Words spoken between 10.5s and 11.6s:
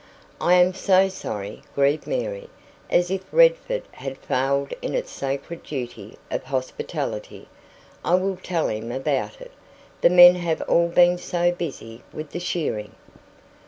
all been so